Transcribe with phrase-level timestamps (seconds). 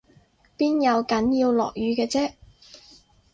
[0.57, 2.33] 邊有梗要落雨嘅啫？